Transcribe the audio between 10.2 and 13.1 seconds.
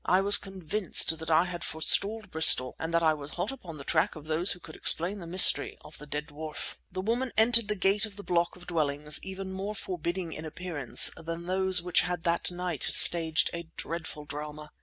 in appearance than those which that night had